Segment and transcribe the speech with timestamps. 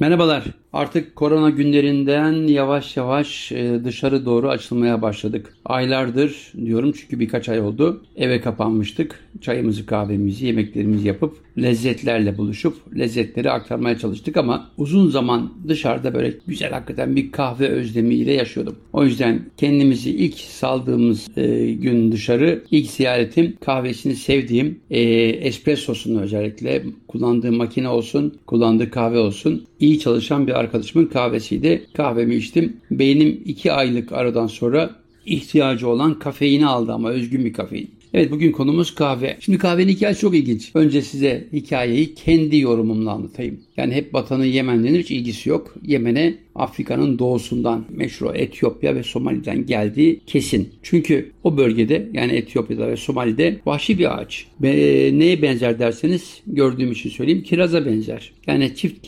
[0.00, 0.44] Merhabalar.
[0.74, 5.54] Artık korona günlerinden yavaş yavaş e, dışarı doğru açılmaya başladık.
[5.64, 8.02] Aylardır diyorum çünkü birkaç ay oldu.
[8.16, 9.20] Eve kapanmıştık.
[9.40, 16.70] Çayımızı, kahvemizi, yemeklerimizi yapıp lezzetlerle buluşup lezzetleri aktarmaya çalıştık ama uzun zaman dışarıda böyle güzel
[16.70, 18.76] hakikaten bir kahve özlemiyle yaşıyordum.
[18.92, 26.84] O yüzden kendimizi ilk saldığımız e, gün dışarı ilk ziyaretim kahvesini sevdiğim e, espressosunu özellikle
[27.08, 31.86] kullandığı makine olsun, kullandığı kahve olsun iyi çalışan bir arkadaşımın kahvesiydi.
[31.94, 32.76] Kahvemi içtim.
[32.90, 34.90] Beynim iki aylık aradan sonra
[35.26, 37.93] ihtiyacı olan kafeini aldı ama özgün bir kafein.
[38.14, 39.36] Evet bugün konumuz kahve.
[39.40, 40.70] Şimdi kahvenin hikayesi çok ilginç.
[40.74, 43.60] Önce size hikayeyi kendi yorumumla anlatayım.
[43.76, 45.74] Yani hep Batı'nın Yemen denir hiç ilgisi yok.
[45.82, 50.68] Yemen'e Afrika'nın doğusundan meşru Etiyopya ve Somali'den geldiği kesin.
[50.82, 54.46] Çünkü o bölgede yani Etiyopya'da ve Somali'de vahşi bir ağaç.
[54.60, 54.70] Be,
[55.18, 58.32] neye benzer derseniz gördüğüm için söyleyeyim kiraza benzer.
[58.46, 59.06] Yani çift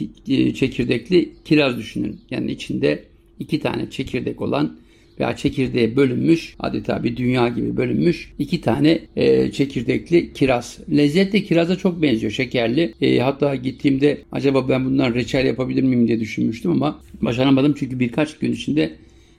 [0.59, 2.21] çekirdekli kiraz düşünün.
[2.31, 3.05] Yani içinde
[3.39, 4.77] iki tane çekirdek olan
[5.21, 10.79] veya çekirdeğe bölünmüş adeta bir dünya gibi bölünmüş iki tane e, çekirdekli kiraz.
[10.97, 12.95] Lezzet de kiraza çok benziyor şekerli.
[13.01, 18.39] E, hatta gittiğimde acaba ben bundan reçel yapabilir miyim diye düşünmüştüm ama başaramadım çünkü birkaç
[18.39, 18.93] gün içinde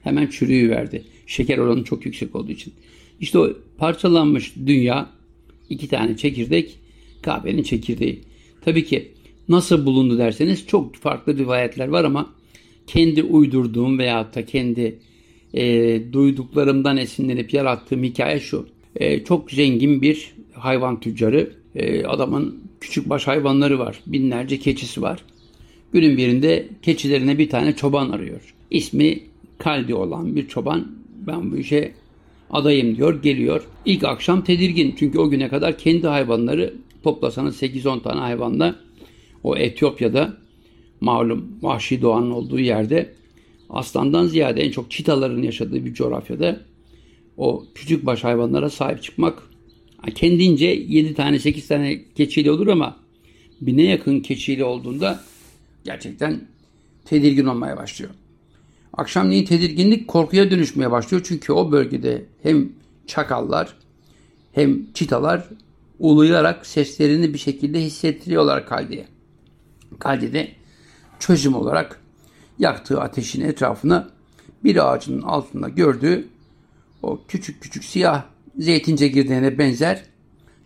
[0.03, 1.03] hemen çürüyü verdi.
[1.27, 2.73] Şeker oranı çok yüksek olduğu için.
[3.19, 5.09] İşte o parçalanmış dünya
[5.69, 6.77] iki tane çekirdek
[7.21, 8.19] kahvenin çekirdeği.
[8.61, 9.07] Tabii ki
[9.49, 12.33] nasıl bulundu derseniz çok farklı rivayetler var ama
[12.87, 14.99] kendi uydurduğum veyahut da kendi
[15.53, 18.67] e, duyduklarımdan esinlenip yarattığım hikaye şu.
[18.95, 21.51] E, çok zengin bir hayvan tüccarı.
[21.75, 23.99] E, adamın küçük baş hayvanları var.
[24.07, 25.23] Binlerce keçisi var.
[25.93, 28.53] Günün birinde keçilerine bir tane çoban arıyor.
[28.71, 29.19] İsmi
[29.57, 30.87] Kaldi olan bir çoban.
[31.27, 31.91] Ben bu işe
[32.49, 33.21] adayım diyor.
[33.21, 33.63] Geliyor.
[33.85, 34.95] İlk akşam tedirgin.
[34.99, 38.75] Çünkü o güne kadar kendi hayvanları toplasanız 8-10 tane hayvanla
[39.43, 40.37] o Etiyopya'da
[41.01, 43.13] malum vahşi doğanın olduğu yerde
[43.69, 46.59] aslandan ziyade en çok çitaların yaşadığı bir coğrafyada
[47.37, 49.43] o küçük baş hayvanlara sahip çıkmak
[50.15, 52.97] kendince 7 tane 8 tane keçiyle olur ama
[53.61, 55.23] bine yakın keçiyle olduğunda
[55.83, 56.41] gerçekten
[57.05, 58.11] tedirgin olmaya başlıyor.
[58.93, 61.23] Akşamleyin tedirginlik korkuya dönüşmeye başlıyor.
[61.27, 62.69] Çünkü o bölgede hem
[63.07, 63.73] çakallar
[64.53, 65.47] hem çitalar
[65.99, 69.07] uluyarak seslerini bir şekilde hissettiriyorlar Kaldi'ye.
[69.99, 70.51] Kaldi de
[71.19, 72.01] çözüm olarak
[72.59, 74.09] yaktığı ateşin etrafına
[74.63, 76.27] bir ağacın altında gördüğü
[77.03, 78.23] o küçük küçük siyah
[78.57, 80.03] zeytin çekirdeğine benzer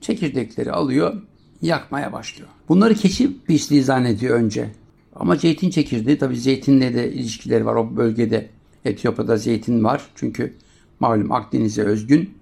[0.02, 1.22] çekirdekleri alıyor,
[1.62, 2.50] yakmaya başlıyor.
[2.70, 4.70] Bunları keçi pisliği zannediyor önce.
[5.16, 8.50] Ama zeytin çekirdeği tabi zeytinle de ilişkileri var o bölgede.
[8.86, 10.54] Etiyopya'da zeytin var çünkü
[11.00, 12.34] malum Akdeniz'e özgün.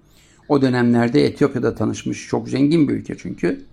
[0.48, 3.64] O dönemlerde Etiyopya'da tanışmış çok zengin bir ülke çünkü.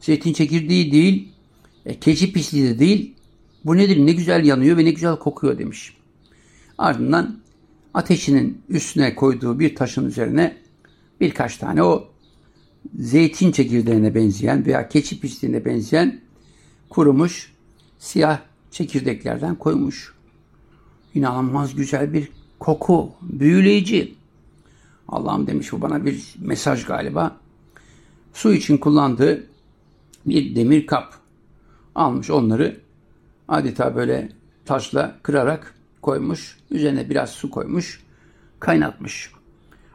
[0.00, 1.28] Zeytin çekirdeği değil,
[1.86, 3.13] e, keçi pisliği de değil,
[3.64, 4.06] bu nedir?
[4.06, 5.96] Ne güzel yanıyor ve ne güzel kokuyor demiş.
[6.78, 7.36] Ardından
[7.94, 10.56] ateşinin üstüne koyduğu bir taşın üzerine
[11.20, 12.08] birkaç tane o
[12.98, 16.20] zeytin çekirdeğine benzeyen veya keçi pisliğine benzeyen
[16.88, 17.52] kurumuş
[17.98, 18.38] siyah
[18.70, 20.14] çekirdeklerden koymuş.
[21.14, 24.14] İnanılmaz güzel bir koku, büyüleyici.
[25.08, 27.36] Allah'ım demiş bu bana bir mesaj galiba.
[28.34, 29.46] Su için kullandığı
[30.26, 31.14] bir demir kap
[31.94, 32.83] almış onları
[33.48, 34.28] adeta böyle
[34.64, 36.58] taşla kırarak koymuş.
[36.70, 38.02] Üzerine biraz su koymuş.
[38.60, 39.30] Kaynatmış.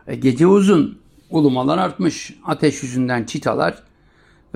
[0.08, 1.00] E, gece uzun
[1.30, 2.38] ulumalar artmış.
[2.46, 3.84] Ateş yüzünden çitalar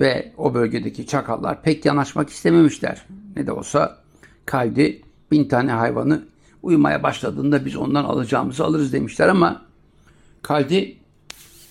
[0.00, 3.06] ve o bölgedeki çakallar pek yanaşmak istememişler.
[3.36, 3.98] Ne de olsa
[4.46, 6.24] kaldi bin tane hayvanı
[6.62, 9.62] uyumaya başladığında biz ondan alacağımızı alırız demişler ama
[10.42, 10.96] kaldi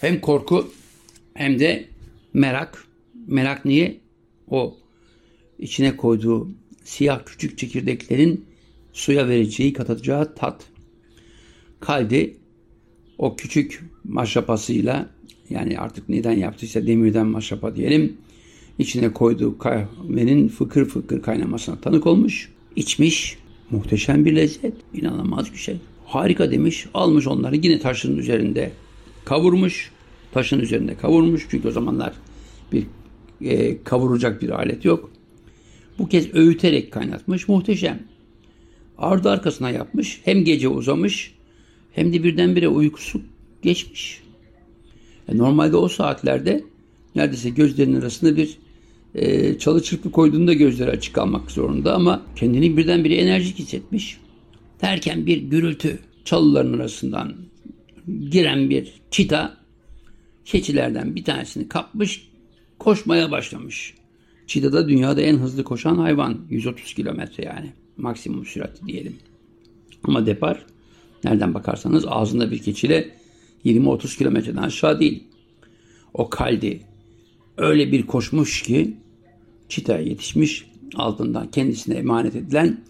[0.02, 0.72] hem korku
[1.34, 1.90] hem de
[2.34, 2.84] merak.
[3.28, 4.00] Merak niye?
[4.50, 4.78] O
[5.60, 6.48] içine koyduğu
[6.84, 8.46] siyah küçük çekirdeklerin
[8.94, 10.66] suya vereceği, katacağı tat.
[11.80, 12.38] Kaldi
[13.18, 15.10] o küçük maşrapasıyla
[15.50, 18.18] yani artık neden yaptıysa demirden maşrapa diyelim
[18.80, 23.38] içine koyduğu kahvenin fıkır fıkır kaynamasına tanık olmuş, içmiş.
[23.72, 25.78] Muhteşem bir lezzet, inanılmaz bir şey.
[26.06, 28.72] Harika demiş, almış onları yine taşın üzerinde
[29.26, 29.92] kavurmuş.
[30.32, 32.14] Taşın üzerinde kavurmuş çünkü o zamanlar
[32.72, 32.86] bir
[33.42, 35.12] e, kavuracak bir alet yok.
[36.00, 37.48] Bu kez öğüterek kaynatmış.
[37.48, 38.00] Muhteşem.
[38.98, 40.22] Ardı arkasına yapmış.
[40.24, 41.34] Hem gece uzamış
[41.92, 43.22] hem de birdenbire uykusu
[43.62, 44.22] geçmiş.
[45.30, 46.64] E normalde o saatlerde
[47.16, 48.58] neredeyse gözlerinin arasında bir
[49.16, 54.18] e, çalı çırpı koyduğunda gözleri açık kalmak zorunda ama kendini birdenbire enerjik hissetmiş.
[54.82, 57.36] Derken bir gürültü çalıların arasından
[58.30, 59.58] giren bir çita
[60.46, 62.28] keçilerden bir tanesini kapmış
[62.80, 63.94] koşmaya başlamış.
[64.48, 66.38] Çita da dünyada en hızlı koşan hayvan.
[66.50, 67.74] 130 kilometre yani.
[67.98, 69.16] Maksimum sürati diyelim.
[70.04, 70.66] Ama depar
[71.24, 73.10] nereden bakarsanız ağzında bir keçiyle
[73.66, 75.24] 20-30 kilometreden aşağı değil.
[76.14, 76.82] O kaldi
[77.58, 78.98] öyle bir koşmuş ki
[79.70, 82.82] çitaya yetişmiş altından kendisine emanet edilen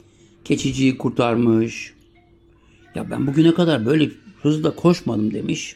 [0.45, 1.93] keçiciyi kurtarmış.
[2.95, 4.09] Ya ben bugüne kadar böyle
[4.41, 5.75] hızla koşmadım demiş.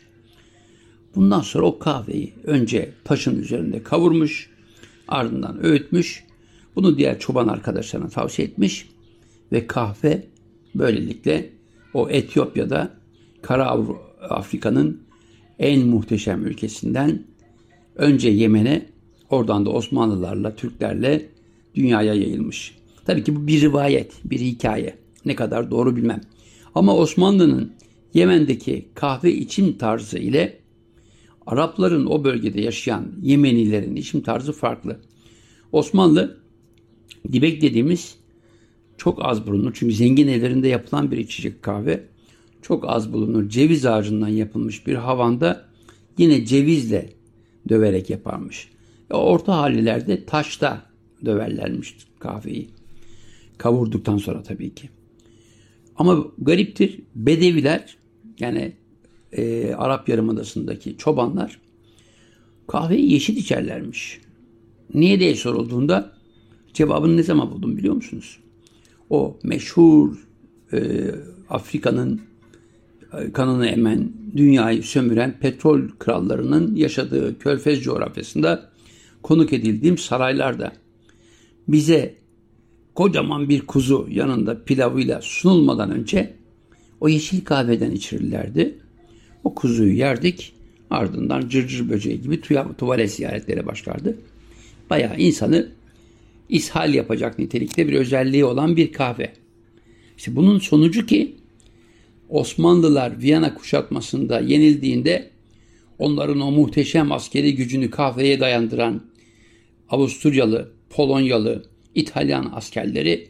[1.16, 4.50] Bundan sonra o kahveyi önce taşın üzerinde kavurmuş,
[5.07, 6.24] ardından öğütmüş.
[6.75, 8.89] Bunu diğer çoban arkadaşlarına tavsiye etmiş
[9.51, 10.24] ve kahve
[10.75, 11.50] böylelikle
[11.94, 12.92] o Etiyopya'da
[13.42, 13.77] Kara
[14.30, 15.01] Afrika'nın
[15.59, 17.24] en muhteşem ülkesinden
[17.95, 18.86] önce Yemen'e
[19.30, 21.30] oradan da Osmanlılarla, Türklerle
[21.75, 22.77] dünyaya yayılmış.
[23.06, 24.95] Tabii ki bu bir rivayet, bir hikaye.
[25.25, 26.21] Ne kadar doğru bilmem.
[26.75, 27.71] Ama Osmanlı'nın
[28.13, 30.57] Yemen'deki kahve içim tarzı ile
[31.48, 35.00] Arapların o bölgede yaşayan Yemenilerin içim tarzı farklı.
[35.72, 36.38] Osmanlı
[37.32, 38.16] dibek dediğimiz
[38.98, 39.72] çok az bulunur.
[39.74, 42.04] Çünkü zengin evlerinde yapılan bir içecek kahve.
[42.62, 43.50] Çok az bulunur.
[43.50, 45.66] Ceviz ağacından yapılmış bir havanda
[46.18, 47.10] yine cevizle
[47.70, 48.70] döverek yaparmış.
[49.10, 50.86] Orta hallilerde taşta
[51.26, 52.70] döverlermiş kahveyi.
[53.58, 54.90] Kavurduktan sonra tabii ki.
[55.96, 57.98] Ama gariptir Bedeviler
[58.40, 58.74] yani
[59.32, 61.60] e, Arap Yarımadası'ndaki çobanlar
[62.68, 64.22] kahveyi yeşil içerlermiş.
[64.94, 66.12] Niye diye sorulduğunda
[66.74, 68.40] cevabını ne zaman buldum biliyor musunuz?
[69.10, 70.28] O meşhur
[70.74, 71.12] e,
[71.50, 72.22] Afrika'nın
[73.14, 78.70] e, kanını emen, dünyayı sömüren petrol krallarının yaşadığı Körfez coğrafyasında
[79.24, 80.72] konuk edildiğim saraylarda
[81.68, 82.16] bize
[82.96, 86.34] kocaman bir kuzu yanında pilavıyla sunulmadan önce
[87.02, 88.78] o yeşil kahveden içirirlerdi.
[89.44, 90.54] O kuzuyu yerdik.
[90.89, 92.42] Ardından cırcır böceği gibi
[92.78, 94.18] tuvalet ziyaretleri başlardı.
[94.89, 95.69] Bayağı insanı
[96.50, 99.34] ishal yapacak nitelikte bir özelliği olan bir kahve.
[100.18, 101.36] İşte bunun sonucu ki
[102.30, 105.30] Osmanlılar Viyana kuşatmasında yenildiğinde
[106.00, 109.01] onların o muhteşem askeri gücünü kahveye dayandıran
[109.90, 111.63] Avusturyalı, Polonyalı,
[111.95, 113.28] İtalyan askerleri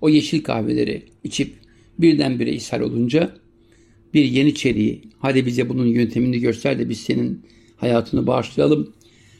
[0.00, 1.54] o yeşil kahveleri içip
[1.98, 3.34] birdenbire ishal olunca
[4.14, 7.42] bir Yeniçeri'yi hadi bize bunun yöntemini göster de biz senin
[7.76, 8.94] hayatını bağışlayalım.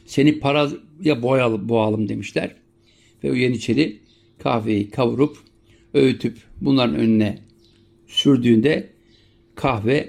[0.07, 2.55] Seni paraya boyalım, boğalım demişler.
[3.25, 3.99] Ve o Yeniçeri
[4.39, 5.37] kahveyi kavurup
[5.95, 7.39] öğütüp bunların önüne
[8.07, 8.89] sürdüğünde
[9.55, 10.09] kahve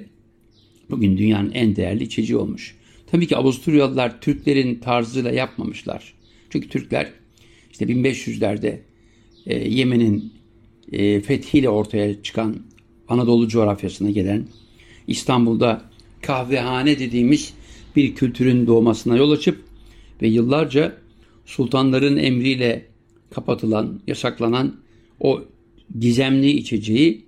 [0.90, 2.76] bugün dünyanın en değerli içeceği olmuş.
[3.08, 6.14] Tabii ki Avusturyalılar Türklerin tarzıyla yapmamışlar.
[6.50, 7.12] Çünkü Türkler
[7.72, 8.80] işte 1500'lerde
[9.46, 10.34] e, Yemen'in
[10.92, 12.58] e, fethiyle ortaya çıkan
[13.10, 14.46] Anadolu coğrafyasına gelen
[15.08, 15.82] İstanbul'da
[16.22, 17.54] kahvehane dediğimiz
[17.96, 19.64] bir kültürün doğmasına yol açıp
[20.22, 20.98] ve yıllarca
[21.46, 22.86] sultanların emriyle
[23.30, 24.76] kapatılan, yasaklanan
[25.20, 25.44] o
[26.00, 27.26] gizemli içeceği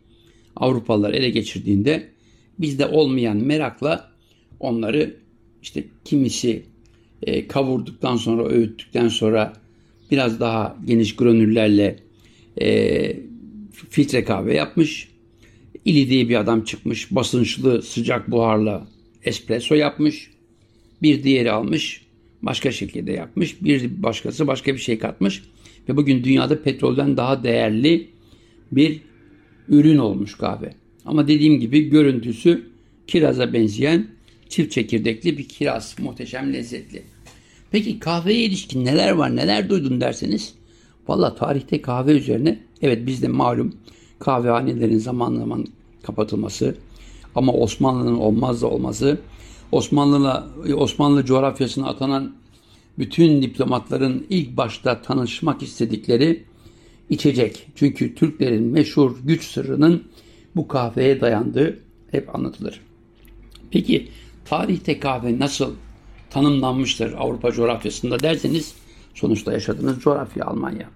[0.55, 2.07] Avrupalılar ele geçirdiğinde
[2.59, 4.11] bizde olmayan merakla
[4.59, 5.15] onları
[5.61, 6.63] işte kimisi
[7.23, 9.53] e, kavurduktan sonra, öğüttükten sonra
[10.11, 11.99] biraz daha geniş granüllerle
[12.61, 13.17] e,
[13.89, 15.10] filtre kahve yapmış.
[15.85, 17.11] İli diye bir adam çıkmış.
[17.11, 18.87] Basınçlı sıcak buharla
[19.23, 20.31] espresso yapmış.
[21.01, 22.01] Bir diğeri almış.
[22.41, 23.63] Başka şekilde yapmış.
[23.63, 25.43] Bir başkası başka bir şey katmış.
[25.89, 28.07] Ve bugün dünyada petrolden daha değerli
[28.71, 29.01] bir
[29.67, 30.73] ürün olmuş kahve.
[31.05, 32.69] Ama dediğim gibi görüntüsü
[33.07, 34.07] kiraza benzeyen
[34.49, 35.95] çift çekirdekli bir kiraz.
[35.99, 37.03] Muhteşem lezzetli.
[37.71, 40.53] Peki kahveye ilişkin neler var neler duydun derseniz.
[41.07, 43.75] Valla tarihte kahve üzerine evet bizde malum
[44.21, 45.65] kahvehanelerin zaman zaman
[46.03, 46.75] kapatılması
[47.35, 49.19] ama Osmanlı'nın olmaz da olması
[49.71, 52.31] Osmanlı'la Osmanlı coğrafyasına atanan
[52.97, 56.43] bütün diplomatların ilk başta tanışmak istedikleri
[57.09, 57.67] içecek.
[57.75, 60.03] Çünkü Türklerin meşhur güç sırrının
[60.55, 61.79] bu kahveye dayandığı
[62.11, 62.81] hep anlatılır.
[63.71, 64.07] Peki
[64.45, 65.73] tarihte kahve nasıl
[66.29, 68.75] tanımlanmıştır Avrupa coğrafyasında derseniz
[69.13, 70.89] sonuçta yaşadığınız coğrafya Almanya.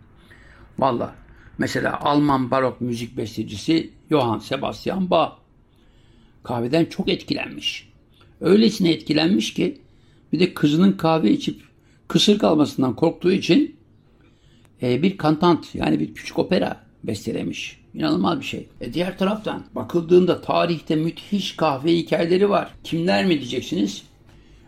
[0.79, 1.15] Valla
[1.57, 5.31] mesela Alman barok müzik bestecisi Johann Sebastian Bach
[6.43, 7.89] kahveden çok etkilenmiş.
[8.41, 9.77] Öylesine etkilenmiş ki
[10.33, 11.61] bir de kızının kahve içip
[12.07, 13.75] kısır kalmasından korktuğu için
[14.81, 17.81] e, bir kantant yani bir küçük opera bestelemiş.
[17.93, 18.67] İnanılmaz bir şey.
[18.81, 22.73] E diğer taraftan bakıldığında tarihte müthiş kahve hikayeleri var.
[22.83, 24.03] Kimler mi diyeceksiniz?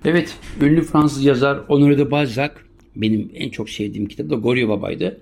[0.06, 2.52] Evet, ünlü Fransız yazar Honoré de Balzac
[2.96, 5.22] benim en çok sevdiğim kitap da Goryo Baba'ydı.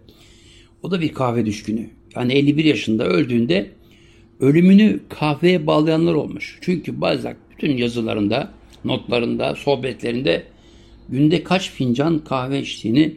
[0.86, 1.90] O da bir kahve düşkünü.
[2.16, 3.70] Yani 51 yaşında öldüğünde
[4.40, 6.60] ölümünü kahveye bağlayanlar olmuş.
[6.62, 10.44] Çünkü Balzac bütün yazılarında, notlarında, sohbetlerinde
[11.10, 13.16] günde kaç fincan kahve içtiğini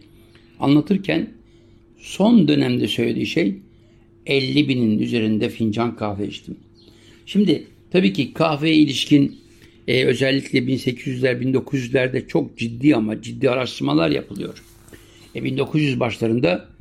[0.61, 1.31] anlatırken
[1.99, 3.57] son dönemde söylediği şey
[4.27, 6.57] 50 binin üzerinde fincan kahve içtim.
[7.27, 9.37] Şimdi tabii ki kahveye ilişkin
[9.89, 14.65] e, özellikle 1800'ler 1900'lerde çok ciddi ama ciddi araştırmalar yapılıyor.
[15.35, 16.78] E, 1900 başlarında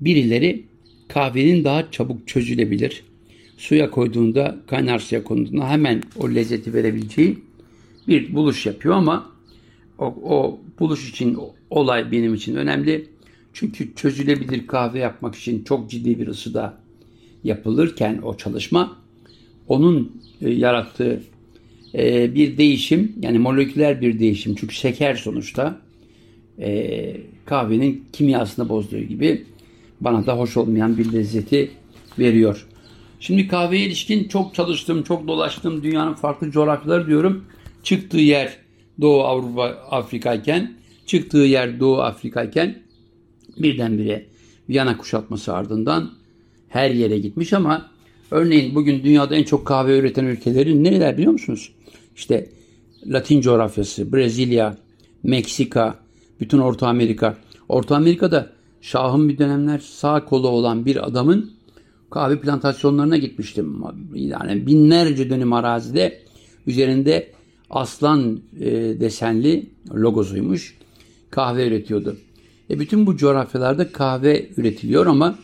[0.00, 0.62] birileri
[1.08, 3.04] kahvenin daha çabuk çözülebilir,
[3.58, 7.38] suya koyduğunda kaynar suya konduğunda hemen o lezzeti verebileceği
[8.08, 9.30] bir buluş yapıyor ama
[9.98, 11.38] o, o buluş için
[11.70, 13.06] olay benim için önemli.
[13.52, 16.78] Çünkü çözülebilir kahve yapmak için çok ciddi bir ısıda
[17.44, 18.96] yapılırken o çalışma
[19.68, 21.22] onun e, yarattığı
[21.94, 25.80] e, bir değişim yani moleküler bir değişim çünkü şeker sonuçta
[26.58, 29.44] e, kahvenin kimyasını bozduğu gibi
[30.04, 31.70] bana da hoş olmayan bir lezzeti
[32.18, 32.66] veriyor.
[33.20, 35.82] Şimdi kahveye ilişkin çok çalıştım, çok dolaştım.
[35.82, 37.44] Dünyanın farklı coğrafyaları diyorum.
[37.82, 38.56] Çıktığı yer
[39.00, 40.74] Doğu Avrupa Afrika iken,
[41.06, 42.82] çıktığı yer Doğu Afrika iken
[43.58, 44.26] birdenbire
[44.68, 46.10] Viyana kuşatması ardından
[46.68, 47.90] her yere gitmiş ama
[48.30, 51.72] örneğin bugün dünyada en çok kahve üreten ülkeleri nereler biliyor musunuz?
[52.16, 52.48] İşte
[53.06, 54.76] Latin coğrafyası, Brezilya,
[55.22, 55.98] Meksika,
[56.40, 57.36] bütün Orta Amerika.
[57.68, 58.52] Orta Amerika'da
[58.84, 61.50] Şah'ın bir dönemler sağ kolu olan bir adamın
[62.10, 63.82] kahve plantasyonlarına gitmiştim.
[64.14, 66.22] Yani binlerce dönüm arazide
[66.66, 67.32] üzerinde
[67.70, 70.78] aslan e, desenli logosuymuş.
[71.30, 72.16] Kahve üretiyordu.
[72.70, 75.38] E bütün bu coğrafyalarda kahve üretiliyor ama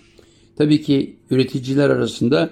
[0.57, 2.51] tabii ki üreticiler arasında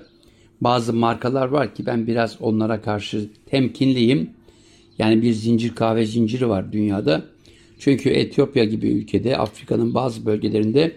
[0.61, 4.31] bazı markalar var ki ben biraz onlara karşı temkinliyim.
[4.99, 7.25] Yani bir zincir kahve zinciri var dünyada.
[7.79, 10.93] Çünkü Etiyopya gibi ülkede Afrika'nın bazı bölgelerinde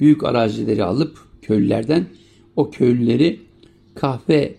[0.00, 2.06] büyük arazileri alıp köylülerden
[2.56, 3.40] o köylüleri
[3.94, 4.54] kahve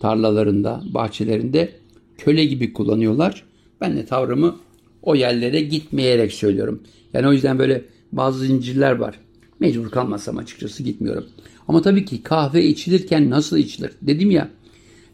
[0.00, 1.72] tarlalarında, bahçelerinde
[2.18, 3.44] köle gibi kullanıyorlar.
[3.80, 4.56] Ben de tavrımı
[5.02, 6.82] o yerlere gitmeyerek söylüyorum.
[7.12, 9.20] Yani o yüzden böyle bazı zincirler var.
[9.60, 11.24] Mecbur kalmasam açıkçası gitmiyorum.
[11.68, 13.90] Ama tabii ki kahve içilirken nasıl içilir?
[14.02, 14.50] Dedim ya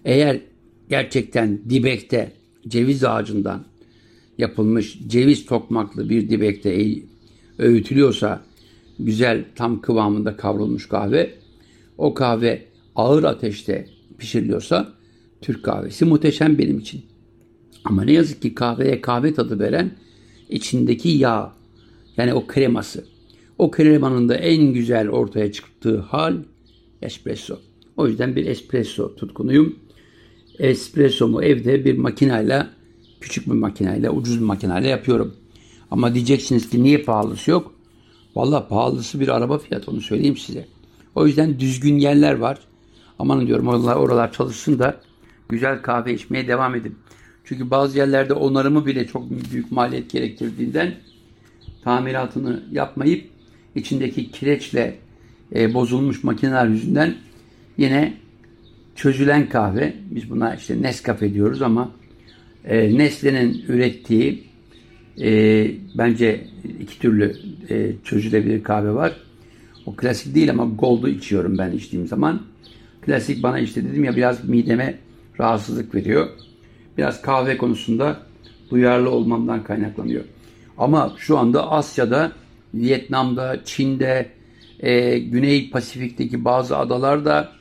[0.04, 0.40] eğer
[0.90, 2.32] gerçekten dibekte
[2.68, 3.64] ceviz ağacından
[4.38, 7.02] yapılmış ceviz tokmaklı bir dibekte
[7.58, 8.42] öğütülüyorsa
[8.98, 11.34] güzel tam kıvamında kavrulmuş kahve
[11.98, 12.62] o kahve
[12.96, 13.86] ağır ateşte
[14.18, 14.92] pişiriliyorsa
[15.40, 17.02] Türk kahvesi muhteşem benim için.
[17.84, 19.90] Ama ne yazık ki kahveye kahve tadı veren
[20.48, 21.52] içindeki yağ
[22.16, 23.04] yani o kreması.
[23.58, 26.36] O kremanın da en güzel ortaya çıktığı hal
[27.02, 27.58] espresso.
[27.96, 29.76] O yüzden bir espresso tutkunuyum.
[30.58, 32.70] Espressomu evde bir makinayla,
[33.20, 35.34] küçük bir makinayla, ucuz bir makinayla yapıyorum.
[35.90, 37.74] Ama diyeceksiniz ki niye pahalısı yok?
[38.36, 40.66] Valla pahalısı bir araba fiyatı onu söyleyeyim size.
[41.14, 42.58] O yüzden düzgün yerler var.
[43.18, 45.00] Aman diyorum oralar, oralar çalışsın da
[45.48, 46.94] güzel kahve içmeye devam edin.
[47.44, 50.94] Çünkü bazı yerlerde onarımı bile çok büyük maliyet gerektirdiğinden
[51.84, 53.24] tamiratını yapmayıp
[53.74, 54.98] içindeki kireçle
[55.54, 57.14] e, bozulmuş makineler yüzünden
[57.78, 58.14] yine
[58.96, 61.90] çözülen kahve, biz buna işte Nescafe diyoruz ama
[62.64, 64.44] e, Nestle'nin ürettiği
[65.20, 66.44] e, bence
[66.80, 67.36] iki türlü
[67.70, 69.16] e, çözülebilir kahve var.
[69.86, 72.42] O klasik değil ama Gold'u içiyorum ben içtiğim zaman.
[73.00, 74.98] Klasik bana işte dedim ya biraz mideme
[75.40, 76.28] rahatsızlık veriyor.
[76.98, 78.20] Biraz kahve konusunda
[78.70, 80.24] duyarlı olmamdan kaynaklanıyor.
[80.78, 82.32] Ama şu anda Asya'da,
[82.74, 84.28] Vietnam'da, Çin'de,
[84.80, 87.52] e, Güney Pasifik'teki bazı adalarda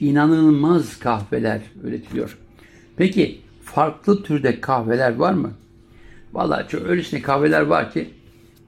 [0.00, 2.38] inanılmaz kahveler üretiliyor.
[2.96, 5.52] Peki farklı türde kahveler var mı?
[6.32, 8.10] Vallahi çok öylesine kahveler var ki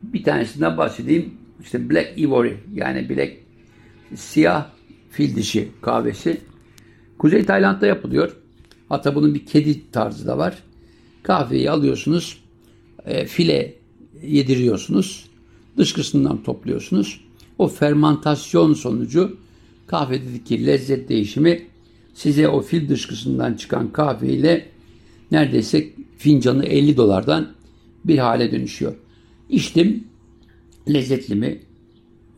[0.02, 1.34] bir tanesinden bahsedeyim.
[1.62, 3.32] İşte Black Ivory yani Black
[4.14, 4.66] siyah
[5.10, 6.40] fil dişi kahvesi.
[7.18, 8.36] Kuzey Tayland'da yapılıyor.
[8.88, 10.58] Hatta bunun bir kedi tarzı da var.
[11.22, 12.40] Kahveyi alıyorsunuz,
[13.04, 13.74] e, file
[14.22, 15.30] yediriyorsunuz,
[15.76, 17.20] dışkısından topluyorsunuz.
[17.58, 19.36] O fermantasyon sonucu
[19.86, 21.66] kahvedeki lezzet değişimi
[22.14, 24.77] size o fil dışkısından çıkan kahve ile
[25.30, 27.48] neredeyse fincanı 50 dolardan
[28.04, 28.94] bir hale dönüşüyor.
[29.48, 30.04] İçtim,
[30.88, 31.58] lezzetli mi?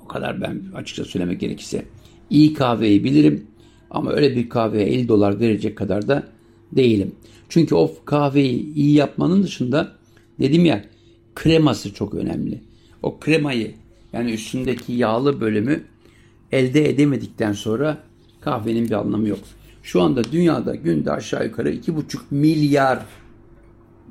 [0.05, 1.85] O kadar ben açıkça söylemek gerekirse.
[2.31, 3.47] iyi kahveyi bilirim
[3.91, 6.29] ama öyle bir kahveye 50 dolar verecek kadar da
[6.73, 7.13] değilim.
[7.49, 9.93] Çünkü o kahveyi iyi yapmanın dışında
[10.41, 10.85] dedim ya
[11.35, 12.61] kreması çok önemli.
[13.03, 13.75] O kremayı
[14.13, 15.85] yani üstündeki yağlı bölümü
[16.53, 17.99] elde edemedikten sonra
[18.41, 19.39] kahvenin bir anlamı yok.
[19.83, 23.07] Şu anda dünyada günde aşağı yukarı 2,5 milyar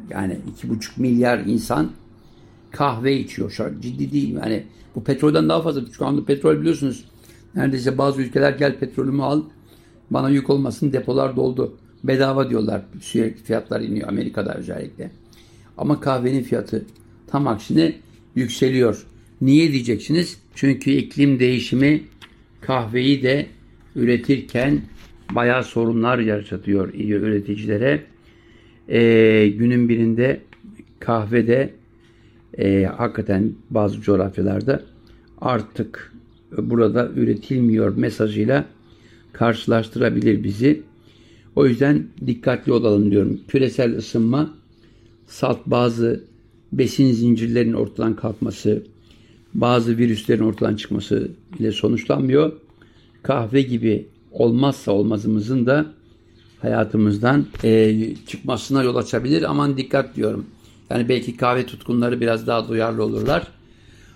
[0.09, 1.91] yani 2,5 milyar insan
[2.71, 3.51] kahve içiyor.
[3.51, 4.35] Şu ciddi değil.
[4.35, 4.63] Yani
[4.95, 5.81] bu petrolden daha fazla.
[5.97, 7.05] Şu anda petrol biliyorsunuz.
[7.55, 9.43] Neredeyse bazı ülkeler gel petrolümü al.
[10.11, 11.77] Bana yük olmasın depolar doldu.
[12.03, 12.81] Bedava diyorlar.
[13.01, 15.11] Sürekli fiyatlar iniyor Amerika'da özellikle.
[15.77, 16.85] Ama kahvenin fiyatı
[17.27, 17.95] tam aksine
[18.35, 19.05] yükseliyor.
[19.41, 20.37] Niye diyeceksiniz?
[20.55, 22.03] Çünkü iklim değişimi
[22.61, 23.47] kahveyi de
[23.95, 24.81] üretirken
[25.35, 28.03] bayağı sorunlar yaşatıyor üreticilere.
[28.89, 30.41] Ee, günün birinde
[30.99, 31.73] kahvede
[32.57, 34.83] e, hakikaten bazı coğrafyalarda
[35.41, 36.13] artık
[36.57, 38.65] burada üretilmiyor mesajıyla
[39.33, 40.81] karşılaştırabilir bizi.
[41.55, 43.39] O yüzden dikkatli olalım diyorum.
[43.47, 44.53] Küresel ısınma,
[45.27, 46.23] salt bazı
[46.73, 48.83] besin zincirlerinin ortadan kalkması,
[49.53, 52.51] bazı virüslerin ortadan çıkması ile sonuçlanmıyor.
[53.23, 55.85] Kahve gibi olmazsa olmazımızın da
[56.61, 57.95] hayatımızdan e,
[58.27, 59.43] çıkmasına yol açabilir.
[59.43, 60.45] Aman dikkat diyorum.
[60.89, 63.47] Yani belki kahve tutkunları biraz daha duyarlı olurlar.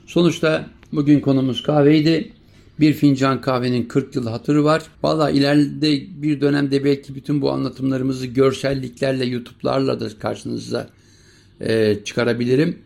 [0.05, 2.31] Sonuçta bugün konumuz kahveydi.
[2.79, 4.83] Bir fincan kahvenin 40 yıl hatırı var.
[5.03, 10.89] Valla ileride bir dönemde belki bütün bu anlatımlarımızı görselliklerle, YouTube'larla da karşınıza
[11.61, 12.79] e, çıkarabilirim.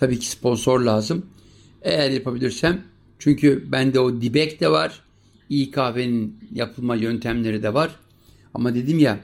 [0.00, 1.26] Tabii ki sponsor lazım.
[1.82, 2.80] Eğer yapabilirsem.
[3.18, 5.00] Çünkü bende o dibek de var.
[5.50, 7.96] İyi kahvenin yapılma yöntemleri de var.
[8.54, 9.18] Ama dedim ya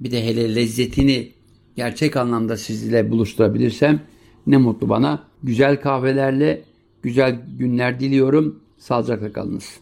[0.00, 1.32] bir de hele lezzetini
[1.76, 4.00] gerçek anlamda sizle buluşturabilirsem
[4.46, 5.22] ne mutlu bana.
[5.42, 6.62] Güzel kahvelerle
[7.02, 8.60] güzel günler diliyorum.
[8.78, 9.80] Sağlıcakla kalınız.